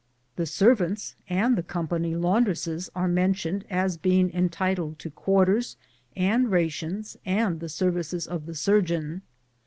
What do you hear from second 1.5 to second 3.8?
the company laundresses are mentioned